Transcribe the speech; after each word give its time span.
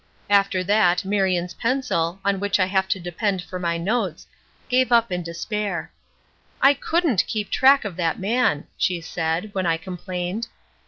After 0.31 0.63
that, 0.63 1.05
Marion's 1.05 1.53
pencil, 1.53 2.19
on 2.25 2.39
which 2.39 2.59
I 2.59 2.65
have 2.65 2.87
to 2.87 2.99
depend 2.99 3.39
for 3.43 3.59
my 3.59 3.77
notes, 3.77 4.25
gave 4.67 4.91
up 4.91 5.11
in 5.11 5.21
despair. 5.21 5.93
"I 6.59 6.73
couldn't 6.73 7.27
keep 7.27 7.51
track 7.51 7.85
of 7.85 7.97
that 7.97 8.17
man!" 8.17 8.65
she 8.79 8.99
said, 8.99 9.51
when 9.53 9.67
I 9.67 9.77
complained. 9.77 10.47